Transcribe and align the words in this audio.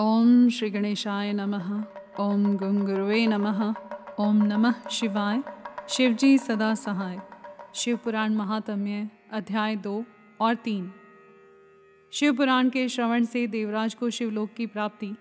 ओम 0.00 0.48
श्री 0.48 0.70
गणेशाय 0.70 1.32
नमः, 1.32 1.84
ओम 2.20 2.56
गंग 2.56 2.88
नमः, 3.28 3.74
ओम 4.20 4.36
नमः 4.36 4.88
शिवाय। 4.88 5.42
शिवजी 5.88 6.38
सदा 6.38 6.74
सहाय। 6.74 7.18
शिवपुराण 7.74 8.34
महात्म्य 8.34 9.10
अध्याय 9.32 9.76
दो 9.76 10.04
और 10.40 10.54
तीन। 10.54 10.92
शिवपुराण 12.12 12.70
के 12.70 12.88
श्रवण 12.88 13.24
से 13.24 13.46
देवराज 13.46 13.94
को 13.94 14.10
शिवलोक 14.10 14.50
की 14.56 14.66
प्राप्ति 14.66 15.16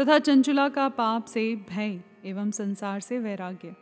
तथा 0.00 0.18
चंचुला 0.18 0.68
का 0.68 0.88
पाप 0.88 1.24
से 1.24 1.56
भय 1.56 2.02
एवं 2.24 2.50
संसार 2.50 3.00
से 3.00 3.18
वैराग्य। 3.18 3.76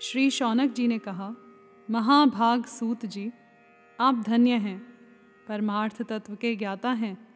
श्री 0.00 0.30
शौनक 0.30 0.72
जी 0.72 0.88
ने 0.88 0.98
कहा, 0.98 1.30
महाभाग 1.90 2.64
सूत 2.64 3.06
जी, 3.06 3.32
आप 4.00 4.14
धन्य 4.14 4.50
हैं, 4.50 4.82
परमार्थ 5.48 6.02
तत्व 6.02 6.34
के 6.34 6.56
ज्ञाता 6.56 6.90
हैं 6.90 7.27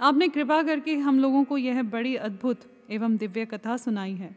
आपने 0.00 0.28
कृपा 0.28 0.62
करके 0.62 0.96
हम 0.96 1.18
लोगों 1.18 1.44
को 1.44 1.58
यह 1.58 1.82
बड़ी 1.82 2.16
अद्भुत 2.16 2.60
एवं 2.90 3.16
दिव्य 3.16 3.44
कथा 3.44 3.76
सुनाई 3.76 4.14
है। 4.14 4.36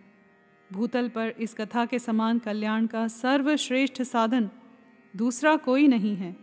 भूतल 0.74 1.10
पर 1.10 1.34
इस 1.40 1.54
कथा 1.54 1.86
के 1.86 2.00
समान 2.00 2.40
कल्याण 2.40 2.88
का 2.88 3.08
सर्वश्रेष्ठ 3.08 4.02
साधन 4.02 4.50
दूसरा 5.16 5.56
कोई 5.56 5.88
नहीं 5.88 6.16
है। 6.16 6.36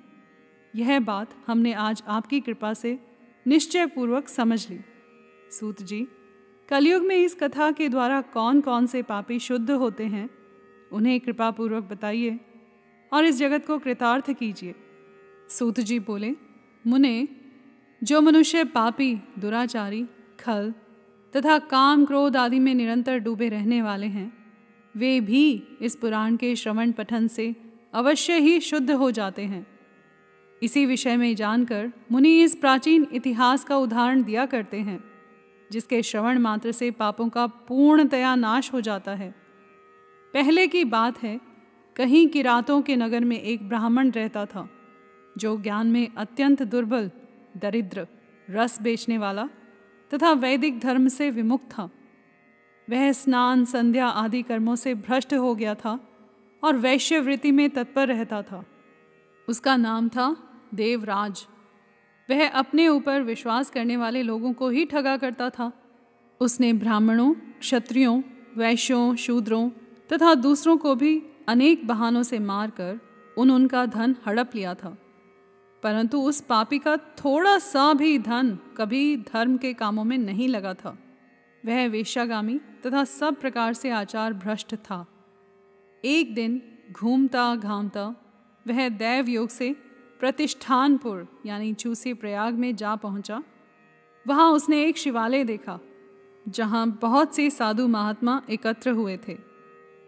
यह 0.76 1.00
बात 1.00 1.30
हमने 1.46 1.72
आज 1.72 2.02
आपकी 2.08 2.40
कृपा 2.40 2.74
से 2.74 2.98
निश्चय 3.46 3.86
पूर्वक 3.86 4.28
समझ 4.28 4.70
ली। 4.70 4.80
सूत 5.50 5.82
जी, 5.82 6.08
कलयुग 6.68 7.02
में 7.02 7.16
इस 7.16 7.34
कथा 7.34 7.70
के 7.70 7.88
द्वारा 7.88 8.20
कौन 8.20 8.60
कौन 8.60 8.86
से 8.86 9.02
पापी 9.02 9.38
शुद्ध 9.38 9.70
होते 9.70 10.04
हैं, 10.04 10.28
उन्हें 10.92 11.20
कृपा 11.20 11.50
पूर्वक 11.50 11.84
बताइए 11.84 12.38
और 13.12 13.24
इस 13.24 13.38
जगत 13.38 13.66
को 13.66 13.78
कृतार्थ 13.78 14.30
कीजिए। 14.30 14.74
सूत 15.48 15.80
जी 15.80 15.98
बोले, 15.98 16.34
मुने 16.86 17.28
जो 18.02 18.20
मनुष्य 18.20 18.64
पापी, 18.64 19.14
दुराचारी, 19.38 20.06
खल 20.40 20.74
तथा 21.36 21.58
काम 21.58 22.04
क्रोध 22.04 22.36
आदि 22.36 22.58
में 22.58 22.74
निरंतर 22.74 23.18
डूबे 23.18 23.48
रहने 23.48 23.82
वाले 23.82 24.06
हैं, 24.06 24.32
वे 24.96 25.20
भी 25.20 25.62
इस 25.80 25.96
पुराण 25.96 26.36
के 26.36 26.56
श्रवण 26.56 26.92
पठन 26.92 27.26
से 27.28 27.54
अवश्य 27.94 28.38
ही 28.38 28.60
शुद्ध 28.60 28.90
हो 28.90 29.10
जाते 29.10 29.42
हैं। 29.42 29.66
इसी 30.62 30.86
विषय 30.86 31.16
में 31.16 31.36
जानकर 31.36 31.92
मुनि 32.12 32.42
इस 32.42 32.54
प्राचीन 32.54 33.06
इतिहास 33.12 33.64
का 33.64 33.76
उदाहरण 33.76 34.22
दिया 34.22 34.46
करते 34.46 34.76
हैं, 34.76 35.04
जिसके 35.72 36.02
श्रवण 36.02 36.38
मात्र 36.38 36.72
से 36.72 36.90
पापों 36.90 37.28
का 37.28 37.46
पूर्णतया 37.46 38.34
नाश 38.34 38.72
हो 38.72 38.80
जाता 38.80 39.14
है। 39.14 39.34
पहले 40.34 40.66
की 40.66 40.84
बात 40.84 41.22
है, 41.22 41.40
कहीं 41.96 42.28
किरातों 42.28 42.82
के 42.82 42.96
नगर 42.96 43.24
में 43.24 43.40
एक 43.40 43.68
ब्राह्मण 43.68 44.10
रहता 44.10 44.46
था, 44.46 44.68
जो 45.38 45.56
ज्ञान 45.56 45.86
में 45.86 46.08
अत्यंत 46.16 46.62
दुर्बल 46.62 47.10
दरिद्र, 47.58 48.06
रस 48.50 48.82
बेचने 48.82 49.18
वाला 49.18 49.48
तथा 50.14 50.32
वैदिक 50.32 50.80
धर्म 50.80 51.08
से 51.08 51.30
विमुख 51.30 51.60
था। 51.60 51.90
वह 52.90 53.12
स्नान, 53.12 53.64
संध्या 53.64 54.06
आदि 54.06 54.42
कर्मों 54.42 54.76
से 54.76 54.94
भ्रष्ट 54.94 55.34
हो 55.34 55.54
गया 55.54 55.74
था 55.74 56.00
और 56.64 56.76
वैश्यवृत्ति 56.76 57.52
में 57.52 57.70
तत्पर 57.70 58.08
रहता 58.08 58.42
था। 58.42 58.64
उसका 59.48 59.76
नाम 59.76 60.08
था 60.08 60.36
देवराज। 60.74 61.46
वह 62.30 62.48
अपने 62.48 62.88
ऊपर 62.88 63.22
विश्वास 63.22 63.70
करने 63.70 63.96
वाले 63.96 64.22
लोगों 64.22 64.52
को 64.52 64.68
ही 64.68 64.84
ठगा 64.84 65.16
करता 65.16 65.50
था। 65.50 65.72
उसने 66.40 66.72
ब्राह्मणों, 66.72 67.34
क्षत्रियों, 67.34 68.22
वैश्यों, 68.56 69.16
शूद्रों 69.16 69.70
तथा 70.12 70.34
दूसरों 70.34 70.76
को 70.76 70.94
भी 70.94 71.22
अनेक 71.48 71.86
बहानों 71.86 72.22
से 72.22 72.38
मारकर 72.38 73.00
उन 73.38 73.50
उनका 73.50 73.86
धन 73.86 74.16
हड़प 74.26 74.50
लिया 74.54 74.74
था। 74.74 74.96
परंतु 75.82 76.20
उस 76.20 76.40
पापी 76.40 76.78
का 76.78 76.96
थोड़ा 76.96 77.58
सा 77.58 77.92
भी 77.94 78.18
धन 78.18 78.58
कभी 78.76 79.16
धर्म 79.24 79.56
के 79.56 79.72
कामों 79.74 80.04
में 80.04 80.16
नहीं 80.18 80.48
लगा 80.48 80.74
था। 80.74 80.96
वह 81.64 81.86
वेश्यागामी 81.88 82.58
तथा 82.86 83.04
सब 83.04 83.40
प्रकार 83.40 83.74
से 83.74 83.90
आचार 83.90 84.32
भ्रष्ट 84.34 84.74
था। 84.76 85.04
एक 86.04 86.34
दिन 86.34 86.60
घूमता 86.92 87.54
घामता 87.56 88.14
वह 88.66 88.88
दैव 88.88 89.28
योग 89.28 89.48
से 89.48 89.74
प्रतिष्ठानपुर 90.20 91.26
यानी 91.46 91.72
चूसी 91.74 92.14
प्रयाग 92.14 92.54
में 92.54 92.74
जा 92.76 92.94
पहुँचा। 92.96 93.42
वहाँ 94.26 94.50
उसने 94.52 94.82
एक 94.84 94.98
शिवालय 94.98 95.44
देखा, 95.44 95.78
जहाँ 96.46 96.86
बहुत 97.02 97.34
से 97.34 97.48
साधु 97.50 97.86
महात्मा 97.88 98.40
एकत्र 98.50 98.90
हुए 98.90 99.16
थे। 99.28 99.36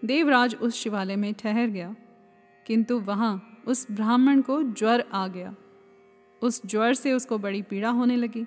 देवराज 0.02 0.54
उस 0.54 0.74
शिवालय 0.74 1.16
में 1.16 1.32
ठहर 1.34 1.66
गया, 1.66 1.94
किंतु 2.66 2.98
वहाँ 3.00 3.62
उस 3.66 3.86
ब्राह्मण 3.90 4.40
को 4.40 4.62
ज्वर 4.62 5.04
आ 5.12 5.26
गया। 5.28 5.54
उस 6.42 6.60
ज्वर 6.66 6.94
से 6.94 7.12
उसको 7.12 7.38
बड़ी 7.38 7.62
पीड़ा 7.62 7.90
होने 7.90 8.16
लगी। 8.16 8.46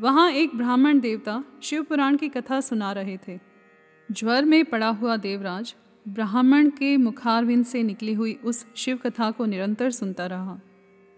वहाँ 0.00 0.30
एक 0.30 0.56
ब्राह्मण 0.56 1.00
देवता 1.00 1.44
शिव 1.62 1.82
पुराण 1.82 2.16
की 2.16 2.28
कथा 2.28 2.60
सुना 2.60 2.92
रहे 2.92 3.16
थे। 3.28 3.38
ज्वर 4.10 4.44
में 4.44 4.64
पड़ा 4.64 4.88
हुआ 4.88 5.16
देवराज 5.16 5.74
ब्राह्मण 6.08 6.70
के 6.70 6.96
मुखारविंद 6.96 7.64
से 7.64 7.82
निकली 7.82 8.12
हुई 8.12 8.32
उस 8.44 8.66
शिव 8.76 8.96
कथा 8.96 9.30
को 9.30 9.44
निरंतर 9.44 9.90
सुनता 9.90 10.26
रहा। 10.26 10.58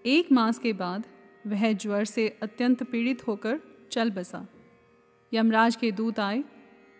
एक 0.06 0.32
मास 0.32 0.58
के 0.58 0.72
बाद 0.72 1.06
वह 1.46 1.72
ज्वर 1.72 2.04
से 2.04 2.28
अत्यंत 2.42 2.82
पीड़ित 2.82 3.26
होकर 3.28 3.60
चल 3.92 4.10
बसा। 4.10 4.46
यमराज 5.32 5.76
के 5.76 5.90
दूत 5.92 6.20
आए 6.20 6.44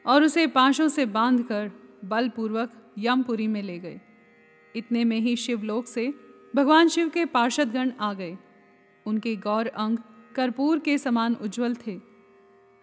और 0.07 0.23
उसे 0.23 0.47
पाशों 0.47 0.89
से 0.89 1.07
बांधकर 1.07 1.71
बलपूर्वक 2.05 2.71
यमपुरी 2.99 3.47
में 3.47 3.63
ले 3.63 3.79
गए। 3.79 4.01
इतने 4.77 5.05
में 5.05 5.21
ही 5.21 5.37
शिवलोक 5.37 5.87
से 5.87 6.15
भगवान 6.57 6.89
शिव 6.89 7.09
के 7.09 7.25
पार्षदगण 7.25 7.93
आ 8.01 8.13
गए। 8.13 8.37
उनके 9.07 9.37
गौर 9.37 9.67
अंग 9.67 9.99
कर्पूर 10.37 10.79
के 10.79 10.99
समान 10.99 11.35
उज्जवल 11.35 11.75
थे। 11.87 11.99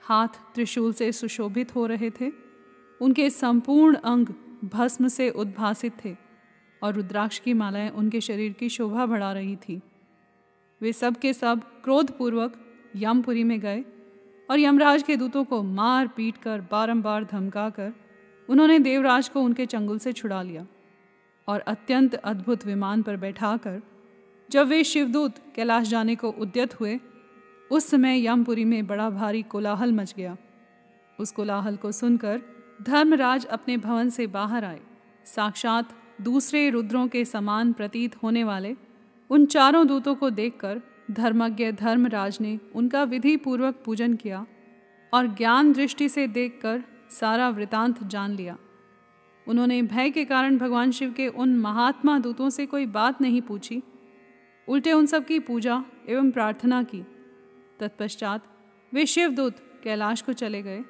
हाथ 0.04 0.28
त्रिशूल 0.56 0.94
से 0.94 1.12
सुशोभित 1.12 1.76
हो 1.76 1.86
रहे 1.86 2.10
थे। 2.10 2.32
उनके 3.02 3.30
संपूर्ण 3.30 3.96
अंग 3.96 4.28
भस्म 4.64 5.08
से 5.08 5.30
उद्भासित 5.30 5.94
थे 6.06 6.16
और 6.82 6.94
रुद्राक्ष 6.94 7.40
की 7.40 7.54
मालाएँ 7.54 7.90
उनके 7.90 8.22
शरीर 8.22 8.54
की 8.54 8.70
शोभा 8.70 9.06
बढ़ा 9.06 9.32
रही 9.34 9.56
थी। 9.56 9.82
वे 10.82 10.94
सब 10.94 11.16
के 11.16 11.34
सब 11.34 11.62
क्रोधपूर्वक 11.84 12.54
यमपुरी 12.96 13.44
में 13.44 13.60
गए 13.60 13.84
और 14.50 14.60
यमराज 14.60 15.04
के 15.04 15.16
दूतों 15.16 15.44
को 15.44 15.62
मार 15.64 16.08
पीट 16.08 16.38
कर 16.38 16.62
बारम्बार 16.62 17.24
धमका 17.24 17.70
कर 17.70 17.94
उन्होंने 18.50 18.80
देवराज 18.80 19.30
को 19.30 19.42
उनके 19.42 19.66
चंगुल 19.66 20.00
से 20.00 20.14
छुड़ा 20.14 20.42
लिया 20.42 20.66
और 21.48 21.60
अत्यंत 21.60 22.16
अद्भुत 22.16 22.66
विमान 22.66 23.02
पर 23.02 23.18
बैठाकर 23.18 23.82
जब 24.52 24.68
वे 24.68 24.84
शिवदूत 24.84 25.36
कैलाश 25.56 25.88
जाने 25.88 26.16
को 26.16 26.30
उद्यत 26.30 26.80
हुए, 26.80 27.00
उस 27.72 27.86
समय 27.88 28.26
यमपुरी 28.28 28.66
में 28.66 28.88
बड़ा 28.88 29.10
भारी 29.10 29.42
कोलाहल 29.42 29.92
मच 29.92 30.14
गया। 30.18 30.38
उस 31.20 31.32
कोलाहल 31.32 31.76
को 31.76 31.92
सुनकर 31.92 32.42
धर्मराज 32.82 33.46
अपने 33.46 33.78
भवन 33.78 34.10
से 34.10 34.28
बाहर 34.28 34.66
आए। 34.66 34.80
साक्षात 35.26 35.90
दूसरे 36.22 36.70
रुद्रों 36.70 37.08
के 37.08 37.26
समान 37.26 37.74
प्रतीत 37.74 38.16
होने 38.24 38.44
वाले 38.44 38.76
उन 39.30 39.46
चारों 39.46 39.88
दूतों 39.88 40.16
को 40.16 40.30
देखकर 40.30 40.82
धर्मज्ञ 41.12 41.72
धर्मराज 41.72 42.38
ने 42.42 42.60
उनका 42.76 43.04
विधि 43.04 43.38
पूर्वक 43.38 43.76
पूजन 43.86 44.14
किया 44.14 44.46
और 45.14 45.28
ज्ञान 45.28 45.72
दृष्टि 45.74 46.10
से 46.10 46.28
देखकर 46.28 46.84
सारा 47.10 47.50
वृतांत 47.50 48.04
जान 48.04 48.36
लिया। 48.36 48.58
उन्होंने 49.48 49.82
भय 49.82 50.10
के 50.10 50.26
कारण 50.26 50.58
भगवान 50.58 50.92
शिव 50.92 51.14
के 51.14 51.28
उन 51.28 51.56
महात्मा 51.56 52.20
दूतों 52.20 52.50
से 52.50 52.66
कोई 52.66 52.86
बात 52.86 53.22
नहीं 53.22 53.42
पूछी। 53.42 53.82
उल्टे 54.68 54.94
उन 54.94 55.06
सब 55.06 55.26
की 55.26 55.40
पूजा 55.40 55.84
एवं 56.10 56.32
प्रार्थना 56.32 56.84
की। 56.84 57.04
तत्पश्चात 57.80 58.44
वे 58.94 59.06
शिवदूत 59.06 59.82
कैलाश 59.84 60.22
को 60.22 60.34
चले 60.34 60.62
गए 60.62 60.84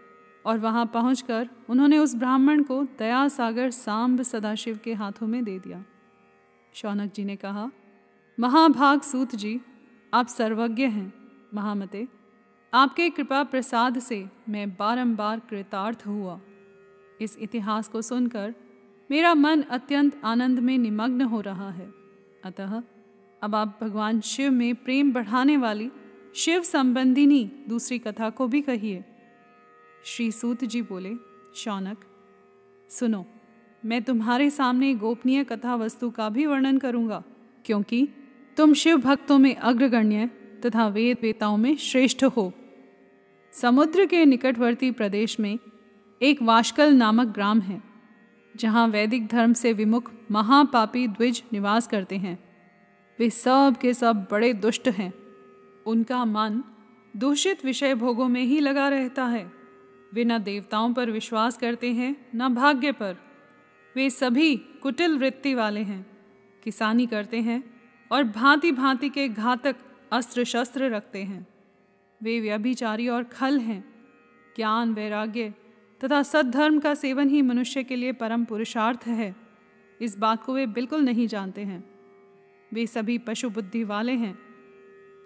और 0.45 0.57
वहाँ 0.57 0.85
पहुंचकर 0.85 1.49
उन्होंने 1.69 1.97
उस 1.97 2.15
ब्राह्मण 2.15 2.63
को 2.63 2.83
दया 2.99 3.27
सागर 3.27 3.69
सांब 3.69 4.21
सदाशिव 4.21 4.79
के 4.83 4.93
हाथों 4.93 5.27
में 5.27 5.43
दे 5.43 5.59
दिया। 5.59 5.85
शौनक 6.73 7.13
जी 7.13 7.25
ने 7.25 7.35
कहा, 7.35 7.71
महाभाग 8.39 9.01
सूत 9.01 9.35
जी, 9.35 9.61
आप 10.13 10.27
सर्वज्ञ 10.27 10.85
हैं, 10.85 11.13
महामते। 11.53 12.07
आपके 12.73 13.09
कृपा 13.09 13.43
प्रसाद 13.43 13.99
से 13.99 14.25
मैं 14.49 14.69
बारंबार 14.69 15.39
कृतार्थ 15.39 16.03
हुआ। 16.07 16.39
इस 17.21 17.37
इतिहास 17.37 17.87
को 17.87 18.01
सुनकर 18.01 18.53
मेरा 19.11 19.33
मन 19.33 19.61
अत्यंत 19.61 20.21
आनंद 20.23 20.59
में 20.59 20.77
निमग्न 20.77 21.21
हो 21.21 21.41
रहा 21.41 21.69
है। 21.71 21.91
अतः 22.45 22.83
अब 23.41 23.55
आप 23.55 23.77
भगवान 23.81 24.19
शिव 24.21 24.51
में 24.51 24.75
प्रेम 24.75 25.11
बढ़ाने 25.13 25.57
वाली 25.57 25.89
शिव 26.35 26.63
संबंधिनी 26.63 27.43
दूसरी 27.69 27.97
कथा 27.99 28.29
को 28.29 28.47
भी 28.47 28.61
कहिए। 28.61 29.03
श्री 30.05 30.31
सूत 30.31 30.63
जी 30.63 30.81
बोले, 30.81 31.13
शौनक, 31.55 31.97
सुनो, 32.89 33.25
मैं 33.83 34.01
तुम्हारे 34.03 34.49
सामने 34.49 34.93
गोपनीय 34.93 35.43
कथा 35.43 35.75
वस्तु 35.75 36.09
का 36.09 36.29
भी 36.29 36.45
वर्णन 36.45 36.77
करूँगा, 36.77 37.23
क्योंकि 37.65 38.07
तुम 38.57 38.73
शिव 38.73 38.97
भक्तों 38.97 39.37
में 39.37 39.55
अग्रगण्य 39.55 40.29
तथा 40.65 40.87
वेद 40.87 41.17
वेताओं 41.21 41.57
में 41.57 41.75
श्रेष्ठ 41.77 42.23
हो। 42.23 42.51
समुद्र 43.53 44.05
के 44.05 44.23
निकटवर्ती 44.25 44.91
प्रदेश 44.91 45.39
में 45.39 45.57
एक 46.21 46.41
वाशकल 46.41 46.93
नामक 46.93 47.27
ग्राम 47.27 47.59
है, 47.59 47.81
जहाँ 48.55 48.87
वैदिक 48.87 49.27
धर्म 49.27 49.53
से 49.53 49.73
विमुख 49.73 50.11
महापापी 50.31 51.07
द्विज 51.07 51.43
निवास 51.53 51.87
करते 51.87 52.17
हैं। 52.17 52.37
वे 53.21 53.29
सब 53.29 53.75
के 53.81 53.93
सब 53.93 54.27
बड़े 54.31 54.53
दुष्ट 54.53 54.87
हैं। 54.87 55.13
उनका 55.85 56.25
मन 56.25 56.63
दूषित 57.17 57.65
विषय 57.65 57.95
भोगों 57.95 58.27
में 58.27 58.43
ही 58.43 58.59
लगा 58.59 58.89
रहता 58.89 59.25
है। 59.25 59.51
वे 60.13 60.25
न 60.25 60.37
देवताओं 60.37 60.93
पर 60.93 61.11
विश्वास 61.11 61.57
करते 61.57 61.91
हैं, 61.91 62.25
न 62.35 62.49
भाग्य 62.49 62.91
पर। 62.91 63.17
वे 63.95 64.09
सभी 64.09 64.57
कुटिल 64.57 65.17
वृत्ति 65.17 65.53
वाले 65.53 65.79
हैं। 65.79 66.17
किसानी 66.63 67.05
करते 67.07 67.37
हैं 67.37 67.81
और 68.11 68.23
भांति 68.23 68.71
भांति 68.71 69.09
के 69.09 69.27
घातक 69.27 69.75
अस्त्र 70.11 70.43
शस्त्र 70.43 70.83
रखते 70.83 71.23
हैं। 71.23 71.47
वे 72.23 72.39
व्यभिचारी 72.39 73.07
और 73.07 73.23
खल 73.23 73.59
हैं। 73.59 73.95
ज्ञान, 74.55 74.93
वैराग्य 74.93 75.53
तथा 76.03 76.23
सद्धर्म 76.23 76.79
का 76.79 76.93
सेवन 76.93 77.29
ही 77.29 77.41
मनुष्य 77.41 77.83
के 77.83 77.95
लिए 77.95 78.11
परम 78.11 78.45
पुरुषार्थ 78.45 79.03
है। 79.07 79.35
इस 80.01 80.17
बात 80.17 80.43
को 80.43 80.53
वे 80.53 80.65
बिल्कुल 80.65 81.01
नहीं 81.01 81.27
जानते 81.27 81.61
हैं। 81.61 81.90
वे 82.73 82.87
सभी 82.87 83.17
पशु 83.17 83.49
बुद्धि 83.49 83.83
वाले 83.83 84.11
हैं। 84.11 84.39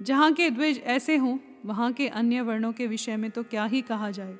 जहाँ 0.01 0.31
के 0.33 0.50
द्विज 0.50 0.81
ऐसे 0.83 1.15
हों, 1.18 1.38
वहाँ 1.65 1.92
के 1.94 2.07
अन्य 2.07 2.42
वर्णों 2.42 2.71
के 2.74 2.88
विषय 2.88 3.18
में 3.18 3.31
तो 3.31 3.44
क्या 3.44 3.65
ही 3.65 3.81
कहा 3.81 4.12
जाए। 4.12 4.38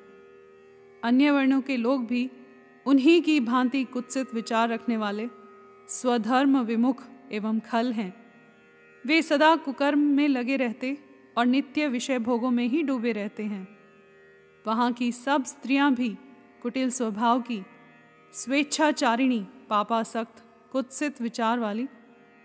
अन्य 1.04 1.30
वर्णों 1.30 1.60
के 1.60 1.76
लोग 1.76 2.06
भी 2.06 2.30
उन्हीं 2.86 3.22
की 3.22 3.40
भांति 3.40 3.84
कुत्सित 3.84 4.34
विचार 4.34 4.68
रखने 4.68 4.96
वाले 4.96 5.28
स्वधर्म 5.88 6.60
विमुख 6.60 7.02
एवं 7.32 7.60
खल 7.60 7.92
हैं। 7.92 8.14
वे 9.06 9.22
सदा 9.22 9.56
कुकर्म 9.56 9.98
में 9.98 10.28
लगे 10.28 10.56
रहते 10.56 10.98
और 11.38 11.46
नित्य 11.46 11.88
विषय 11.88 12.18
भोगों 12.18 12.50
में 12.50 12.66
ही 12.66 12.82
डूबे 12.82 13.12
रहते 13.12 13.42
हैं। 13.42 13.66
वहाँ 14.66 14.92
की 14.92 15.12
सब 15.12 15.44
स्त्रियाँ 15.44 15.94
भी 15.94 16.16
कुटिल 16.62 16.90
स्वभाव 16.90 17.40
की 17.40 17.62
स्वेच्छाचारिणी, 18.32 19.46
पापासक्त, 19.70 20.42
कुत्सित 20.72 21.22
विचार 21.22 21.58
वाली 21.58 21.88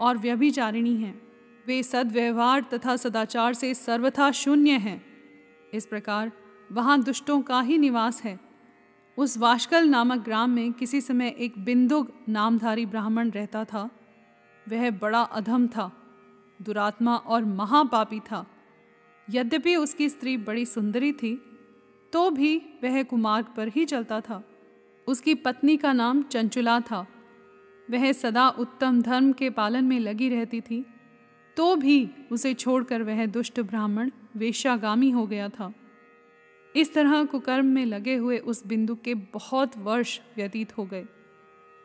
और 0.02 0.18
व्यभिचारिणी 0.18 0.96
हैं। 0.96 1.22
वे 1.68 1.82
सद्व्यवहार 1.84 2.62
तथा 2.74 2.96
सदाचार 2.96 3.54
से 3.54 3.74
सर्वथा 3.74 4.32
शून्य 4.34 4.72
हैं। 4.78 5.02
इस 5.74 5.86
प्रकार 5.86 6.32
वहाँ 6.72 7.02
दुष्टों 7.04 7.42
का 7.42 7.60
ही 7.62 7.78
निवास 7.78 8.22
है। 8.24 8.40
उस 9.18 9.38
वाशकल 9.38 9.88
नामक 9.88 10.24
ग्राम 10.24 10.50
में 10.50 10.72
किसी 10.74 11.02
समय 11.02 11.36
एक 11.40 11.64
बिंदुग 11.66 12.12
नामधारी 12.30 12.86
ब्राह्मण 12.86 13.30
रहता 13.30 13.64
था। 13.66 13.90
वह 14.68 14.90
बड़ा 14.92 15.22
अधम 15.22 15.68
था, 15.68 15.92
दुरात्मा 16.60 17.16
और 17.16 17.46
महापापी 17.46 18.20
था। 18.22 18.46
यद्यपि 19.28 19.76
उसकी 19.76 20.10
स्त्री 20.10 20.38
बड़ी 20.38 20.66
सुंदरी 20.66 21.12
थी 21.14 21.36
तो 22.14 22.30
भी 22.30 22.58
वह 22.84 23.02
कुमार्ग 23.04 23.46
पर 23.58 23.68
ही 23.68 23.86
चलता 23.86 24.20
था। 24.22 24.44
उसकी 25.08 25.36
पत्नी 25.36 25.76
का 25.78 25.94
नाम 25.94 26.22
चंचुला 26.24 26.80
था। 26.82 27.06
वह 27.90 28.12
सदा 28.12 28.48
उत्तम 28.50 29.02
धर्म 29.02 29.32
के 29.32 29.50
पालन 29.50 29.84
में 29.84 30.00
लगी 30.00 30.30
रहती 30.30 30.62
थी 30.62 30.86
तो 31.58 31.76
भी 31.76 32.10
उसे 32.32 32.54
छोड़कर 32.54 33.04
वह 33.04 33.26
दुष्ट 33.26 33.60
ब्राह्मण 33.60 34.12
वेश्यागामी 34.36 35.10
हो 35.10 35.26
गया 35.28 35.50
था। 35.50 35.72
इस 36.76 36.94
तरह 36.94 37.24
कुकर्म 37.24 37.66
में 37.66 37.86
लगे 37.86 38.16
हुए 38.16 38.38
उस 38.38 38.66
बिंदु 38.68 38.96
के 38.96 39.14
बहुत 39.14 39.78
वर्ष 39.78 40.20
व्यतीत 40.36 40.78
हो 40.78 40.86
गए। 40.86 41.06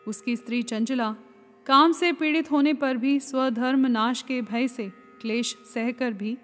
उसकी 0.06 0.36
स्त्री 0.36 0.62
चंचला 0.62 1.14
काम 1.66 1.92
से 1.92 2.12
पीड़ित 2.12 2.50
होने 2.50 2.74
पर 2.74 2.96
भी 2.96 3.18
स्वधर्म 3.20 3.86
नाश 3.86 4.22
के 4.22 4.40
भय 4.42 4.68
से 4.68 4.88
क्लेश 5.20 5.56
सहकर 5.74 6.12
भी 6.12 6.36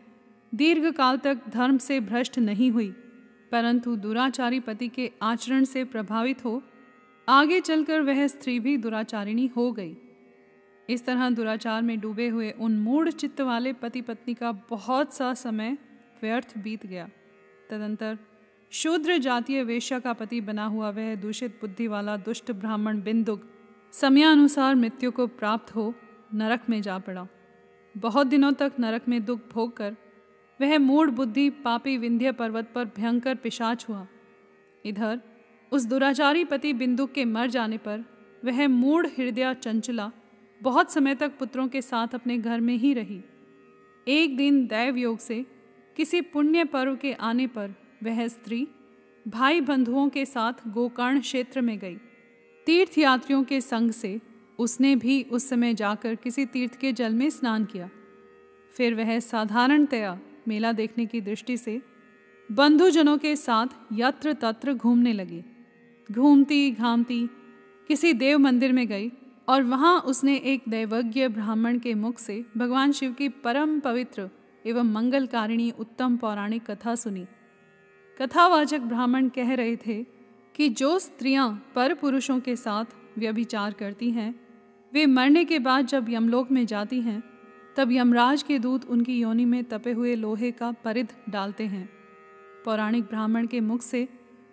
दीर्घ 0.52 0.90
काल 0.94 1.16
तक 1.16 1.48
धर्म 1.48 1.78
से 1.78 2.00
भ्रष्ट 2.00 2.38
नहीं 2.38 2.70
हुई, 2.70 2.90
परंतु 3.52 3.96
दुराचारी 3.96 4.60
पति 4.60 4.88
के 4.88 5.10
आचरण 5.22 5.64
से 5.64 5.84
प्रभावित 5.84 6.44
हो 6.44 6.62
आगे 7.28 7.60
चलकर 7.60 8.00
वह 8.00 8.26
स्त्री 8.26 8.58
भी 8.60 8.76
दुराचारिणी 8.76 9.46
हो 9.46 9.70
गई। 9.72 9.96
इस 10.88 11.04
तरह 11.06 11.30
दुराचार 11.30 11.82
में 11.82 11.98
डूबे 12.00 12.28
हुए 12.28 12.50
उन 12.50 12.78
मूढ़ 12.78 13.10
चित्त 13.10 13.40
वाले 13.40 13.72
पति 13.72 14.00
पत्नी 14.00 14.34
का 14.34 14.52
बहुत 14.70 15.14
सा 15.14 15.32
समय 15.34 15.76
व्यर्थ 16.22 16.58
बीत 16.58 16.86
गया। 16.86 17.08
तदंतर 17.70 18.19
शूद्र 18.72 19.19
जातीय 19.19 19.62
वेश्या 19.64 19.98
का 19.98 20.12
पति 20.12 20.40
बना 20.40 20.66
हुआ 20.66 20.90
वह 20.90 21.14
दूषित 21.14 21.58
बुद्धि 21.60 21.86
वाला 21.86 22.16
दुष्ट 22.16 22.52
ब्राह्मण 22.52 23.00
बिंदुक 23.02 23.48
समयानुसार 23.92 24.74
मृत्यु 24.74 25.10
को 25.10 25.26
प्राप्त 25.26 25.74
हो 25.74 25.94
नरक 26.34 26.69
में 26.70 26.80
जा 26.82 26.98
पड़ा। 26.98 27.26
बहुत 27.94 28.26
दिनों 28.26 28.52
तक 28.52 28.72
नरक 28.80 29.08
में 29.08 29.24
दुख 29.24 29.40
भोग 29.52 29.76
कर 29.76 29.96
वह 30.60 30.78
मूढ़ 30.78 31.10
बुद्धि 31.10 31.50
पापी 31.50 31.96
विंध्य 31.98 32.32
पर्वत 32.32 32.72
पर 32.74 32.84
भयंकर 32.84 33.34
पिशाच 33.34 33.86
हुआ। 33.88 34.06
इधर 34.84 35.20
उस 35.72 35.84
दुराचारी 35.84 36.44
पति 36.44 36.72
बिंदु 36.72 37.06
के 37.06 37.24
मर 37.24 37.50
जाने 37.50 37.78
पर 37.78 38.04
वह 38.44 38.66
मूढ़ 38.69 39.06
हृदय 39.06 39.54
चंचला, 39.54 40.10
बहुत 40.60 40.92
समय 40.92 41.14
तक 41.14 41.38
पुत्रों 41.38 41.69
के 41.69 41.82
साथ 41.82 42.14
अपने 42.14 42.38
घर 42.38 42.60
में 42.60 42.76
ही 42.76 42.92
रही। 42.94 43.20
एक 44.08 44.36
दिन 44.36 44.66
दैव 44.66 44.96
योग 44.96 45.19
से 45.19 45.44
किसी 45.96 46.20
पुण्य 46.20 46.64
पर्व 46.64 46.96
के 46.96 47.12
आने 47.12 47.46
पर 47.46 47.74
वह 48.02 48.26
स्त्री 48.28 48.66
भाई 49.28 49.60
बंधुओं 49.60 50.08
के 50.08 50.24
साथ 50.24 50.52
गोकर्ण 50.69 51.20
क्षेत्र 51.20 51.60
में 51.60 51.78
गई। 51.78 51.96
तीर्थ 52.66 52.98
यात्रियों 52.98 53.42
के 53.44 53.60
संग 53.60 53.90
से 53.90 54.20
उसने 54.58 54.96
भी 54.96 55.22
उस 55.22 55.48
समय 55.48 55.74
जाकर 55.74 56.14
किसी 56.14 56.46
तीर्थ 56.46 56.76
के 56.76 56.92
जल 56.92 57.14
में 57.14 57.30
स्नान 57.30 57.64
किया। 57.64 57.88
फिर 58.72 58.94
वह 58.94 59.19
साधारणतया 59.20 60.19
मेला 60.48 60.72
देखने 60.72 61.06
की 61.06 61.20
दृष्टि 61.20 61.56
से 61.56 61.80
बंधुजनों 62.50 63.16
के 63.19 63.34
साथ 63.36 63.66
यत्र 63.92 64.32
तत्र 64.32 64.74
घूमने 64.74 65.12
लगी। 65.12 65.42
घूमती, 66.10 66.70
घामती, 66.70 67.28
किसी 67.88 68.12
देव 68.12 68.38
मंदिर 68.38 68.72
में 68.72 68.87
गई 68.88 69.12
और 69.49 69.62
वहाँ 69.62 70.00
उसने 70.00 70.37
एक 70.37 70.62
दैवज्ञ 70.69 71.28
ब्राह्मण 71.28 71.78
के 71.78 71.94
मुख 71.94 72.19
से 72.19 72.44
भगवान 72.56 72.93
शिव 72.93 73.12
की 73.12 73.28
परम 73.28 73.81
पवित्र 73.81 74.31
एवं 74.66 74.93
मंगलकारिणी 74.93 75.72
उत्तम 75.78 76.16
पौराणिक 76.16 76.70
कथा 76.70 76.94
सुनी। 76.94 77.26
कथावाचक 78.20 78.81
ब्राह्मण 78.81 79.28
कह 79.28 79.54
रहे 79.54 79.76
थे 79.76 80.06
कि 80.54 80.69
जो 80.69 80.99
स्त्रियाँ 80.99 81.66
पर 81.75 81.94
पुरुषों 81.94 82.40
के 82.40 82.56
साथ 82.56 82.84
व्यभिचार 83.19 83.72
करती 83.72 84.10
हैं, 84.10 84.34
वे 84.93 85.06
मरने 85.06 85.44
के 85.44 85.58
बाद 85.58 85.87
जब 85.87 86.06
यमलोक 86.08 86.50
में 86.50 86.66
जाती 86.66 87.00
हैं, 87.00 87.22
तब 87.76 87.93
यमराज 87.93 88.43
के 88.43 88.58
दूत 88.58 88.84
उनकी 88.84 89.20
योनि 89.20 89.44
में 89.44 89.64
तपे 89.64 89.93
हुए 89.93 90.14
लोहे 90.14 90.50
का 90.50 90.72
परिध 90.72 91.08
डालते 91.31 91.66
हैं। 91.66 91.88
पौराणिक 92.64 93.05
ब्राह्मण 93.05 93.46
के 93.46 93.60
मुख 93.60 93.82
से 93.82 94.08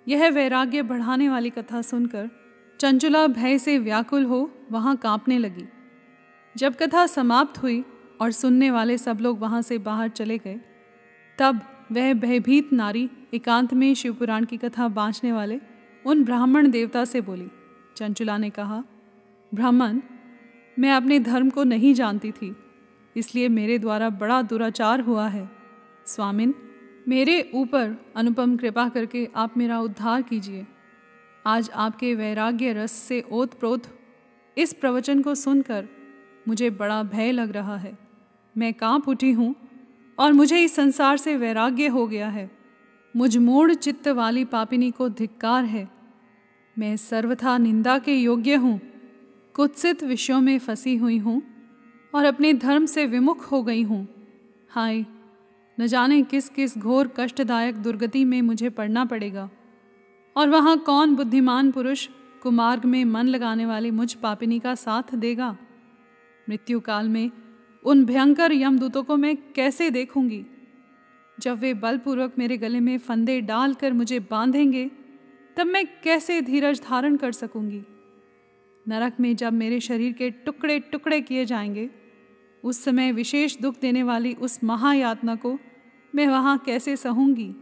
यह 0.10 0.30
वैराग्य 0.30 0.82
बढ़ाने 0.82 1.30
वाली 1.30 1.50
कथा 1.50 1.82
सुनकर 1.82 2.30
चंचुला 2.80 3.26
भय 3.28 3.58
से 3.58 3.78
व्याकुल 3.78 4.24
हो 4.26 4.40
वहाँ 4.72 4.96
कांपने 4.96 5.38
लगी। 5.38 5.66
जब 6.56 6.76
कथा 6.76 7.06
समाप्त 7.06 7.62
हुई 7.62 7.84
और 8.22 8.32
सुनने 8.32 8.70
वाले 8.72 8.98
सब 8.98 9.20
लोग 9.22 9.40
वहाँ 9.40 9.62
से 9.62 9.78
बाहर 9.78 10.10
चले 10.10 10.38
गए, 10.38 10.60
तब 11.38 11.60
वह 11.92 12.14
भयभीत 12.14 12.72
नारी 12.74 13.10
एकांत 13.34 13.74
में 13.74 13.94
शिवपुराण 13.94 14.46
की 14.46 14.58
कथा 14.58 14.88
बाँचने 14.88 15.32
वाले 15.32 15.60
उन 16.06 16.24
ब्राह्मण 16.24 16.70
देवता 16.72 17.04
से 17.06 17.22
बोली। 17.22 17.48
चंचुला 17.98 18.38
ने 18.38 18.50
कहा, 18.50 18.84
ब्राह्मण, 19.52 20.00
मैं 20.78 20.92
अपने 20.92 21.20
धर्म 21.20 21.50
को 21.50 21.64
नहीं 21.64 21.94
जानती 21.94 22.32
थी, 22.32 22.56
इसलिए 23.16 23.48
मेरे 23.50 23.78
द्वारा 23.78 24.10
बड़ा 24.10 24.42
दुराचार 24.42 25.02
हुआ 25.02 25.28
है। 25.28 25.50
स्वामिन 26.06 26.54
मेरे 27.10 27.52
ऊपर 27.56 27.96
अनुपम 28.16 28.58
कृपा 28.58 28.90
करके 28.90 29.28
आप 29.36 29.58
मेरा 29.58 29.80
उद्धार 29.80 30.22
कीजिए। 30.22 30.66
आज 31.46 31.70
आपके 31.76 32.16
वैराग्य 32.16 32.74
रस 32.74 32.92
से 32.92 33.24
ओत 33.32 33.54
प्रोत 33.54 33.84
इस 34.58 34.74
प्रवचन 34.74 35.22
को 35.22 35.36
सुनकर 35.36 35.88
मुझे 36.48 36.70
बड़ा 36.70 37.02
भय 37.04 37.32
लग 37.32 37.52
रहा 37.52 37.78
है। 37.78 37.98
मैं 38.58 38.74
काँप 38.74 39.10
उठी 39.10 39.32
हूँ 39.32 39.56
और 40.18 40.34
मुझे 40.34 40.64
इस 40.64 40.76
संसार 40.76 41.18
से 41.18 41.36
वैराग्य 41.36 41.88
हो 41.88 42.08
गया 42.08 42.30
है। 42.30 42.50
मुझ 43.16 43.38
मूढ़ 43.38 43.74
चित्त 43.74 44.08
वाली 44.08 44.46
पापिनी 44.46 44.92
को 44.92 45.10
धिक्कार 45.10 45.66
है। 45.66 45.90
मैं 46.78 46.98
सर्वथा 46.98 47.58
निंदा 47.58 48.00
के 48.00 48.14
योग्य 48.14 48.56
हूँ, 48.56 48.80
कुत्सित 49.56 50.04
विषयों 50.04 50.42
में 50.42 50.58
फंसी 50.60 50.96
हुई 50.96 51.18
हूँ 51.18 51.42
और 52.14 52.26
अपने 52.26 52.54
धर्म 52.54 52.86
से 52.86 53.06
विमुख 53.06 53.52
हो 53.52 53.64
गई 53.64 53.84
हूँ। 53.84 54.08
हाय 54.70 55.06
न 55.82 55.88
जाने 55.88 56.22
किस 56.22 56.50
किस 56.50 56.78
घोर 56.78 57.14
कष्टदायक 57.18 57.76
दुर्गति 57.76 58.26
में 58.26 58.42
मुझे 58.42 58.70
पड़ना 58.70 59.06
पड़ेगा। 59.06 59.50
और 60.38 60.50
वहाँ 60.50 60.78
कौन 60.78 61.16
बुद्धिमान 61.16 61.72
पुरुष 61.72 62.10
कुमार्ग 62.44 62.86
में 62.86 63.06
मन 63.06 63.28
लगाने 63.28 63.66
वाली 63.66 63.92
मुझ 63.92 64.14
पापिनी 64.14 64.60
का 64.60 64.76
साथ 64.76 65.16
देगा? 65.16 65.58
मृत्यु 66.50 66.80
काल 66.80 67.10
में 67.10 67.32
उन 67.86 68.06
भयंकर 68.06 68.52
यमदूतों 68.52 69.04
को 69.04 69.18
मैं 69.18 69.38
कैसे 69.38 69.90
देखूँगी? 69.90 70.46
जब 71.40 71.58
वे 71.58 71.74
बलपूर्वक 71.74 72.34
मेरे 72.38 72.58
गले 72.58 72.80
में 72.80 72.98
फंदे 72.98 73.42
डालकर 73.42 73.94
मुझे 73.94 74.20
बांधेंगे, 74.20 74.92
तब 75.58 75.66
मैं 75.68 75.86
कैसे 76.04 76.42
धीरज 76.42 76.82
धारण 76.90 77.16
कर 77.16 77.32
सकूँगी? 77.32 77.84
नरक 78.88 79.14
में 79.20 79.36
जब 79.36 79.54
मेरे 79.54 79.80
शरीर 79.80 80.14
के 80.14 80.30
टुकड़े 80.30 80.80
टुकड़े 80.80 81.22
किए 81.22 81.46
जाएँगे 81.46 81.90
उस 82.64 82.84
समय 82.84 83.12
विशेष 83.12 83.58
दुख 83.58 83.80
देने 83.82 84.04
वाली 84.04 84.34
उस 84.34 84.60
महायातना 84.64 85.36
को 85.36 85.58
मैं 86.14 86.28
वहाँ 86.28 86.58
कैसे 86.58 86.96
सहूँगी? 86.96 87.54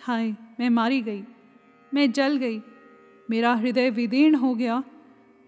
हाय, 0.00 0.34
मैं 0.60 0.70
मारी 0.70 1.00
गई, 1.02 1.22
मैं 1.92 2.10
जल 2.12 2.36
गई, 2.36 2.60
मेरा 3.30 3.54
हृदय 3.54 3.90
विदीर्ण 3.90 4.34
हो 4.34 4.54
गया 4.54 4.82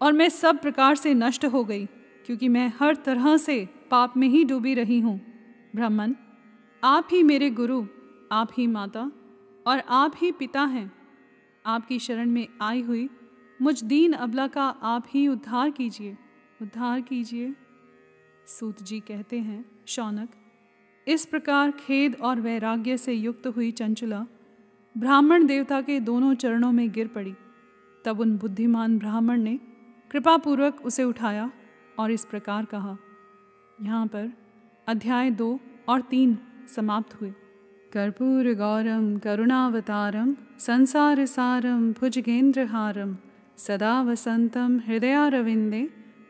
और 0.01 0.13
मैं 0.13 0.29
सब 0.29 0.61
प्रकार 0.61 0.95
से 0.95 1.13
नष्ट 1.13 1.45
हो 1.45 1.63
गई, 1.63 1.85
क्योंकि 2.25 2.47
मैं 2.47 2.71
हर 2.79 2.95
तरह 2.95 3.37
से 3.37 3.67
पाप 3.91 4.17
में 4.17 4.27
ही 4.27 4.43
डूबी 4.43 4.73
रही 4.73 4.99
हूँ। 4.99 5.19
ब्राह्मण, 5.75 6.13
आप 6.83 7.07
ही 7.11 7.23
मेरे 7.23 7.49
गुरु, 7.49 7.83
आप 8.31 8.51
ही 8.57 8.67
माता 8.67 9.11
और 9.65 9.81
आप 9.89 10.13
ही 10.17 10.31
पिता 10.31 10.63
हैं। 10.63 10.91
आपकी 11.65 11.99
शरण 11.99 12.29
में 12.29 12.47
आई 12.61 12.81
हुई 12.81 13.09
मुझ 13.59 13.83
दीन 13.83 14.13
अबला 14.13 14.47
का 14.47 14.63
आप 14.83 15.05
ही 15.09 15.27
उद्धार 15.27 15.69
कीजिए 15.69 16.15
उद्धार 16.61 17.01
कीजिए। 17.01 17.53
सूत 18.51 18.81
जी 18.83 18.99
कहते 18.99 19.39
हैं, 19.39 19.65
शौनक, 19.87 20.29
इस 21.07 21.25
प्रकार 21.25 21.71
खेद 21.71 22.15
और 22.21 22.39
वैराग्य 22.41 22.97
से 22.97 23.13
युक्त 23.13 23.47
हुई 23.47 23.71
चंचला 23.71 24.25
ब्राह्मण 24.95 25.45
देवता 25.45 25.79
के 25.81 25.99
दोनों 25.99 26.33
चरणों 26.35 26.71
में 26.71 26.89
गिर 26.91 27.07
पड़ी। 27.07 27.33
तब 28.05 28.19
उन 28.19 28.37
बुद्धिमान 28.37 28.97
ब्राह्मण 28.99 29.41
ने 29.41 29.59
कृपापूर्वक 30.11 30.81
उसे 30.85 31.03
उठाया 31.03 31.49
और 31.99 32.11
इस 32.11 32.25
प्रकार 32.25 32.65
कहा, 32.65 32.97
यहाँ 33.81 34.07
पर 34.07 34.31
अध्याय 34.87 35.31
दो 35.31 35.59
और 35.89 36.01
तीन 36.01 36.37
समाप्त 36.75 37.21
हुए। 37.21 37.33
कर्पूर 37.91 38.53
गौरम, 38.55 39.17
करुणावतारम, 39.17 40.35
संसार 40.59 41.25
सारम, 41.25 41.91
भुजगेंद्रहारम, 41.93 43.17
सदा 43.57 44.01
वसंतम, 44.01 44.79
हृदयारविंदे 44.79 45.87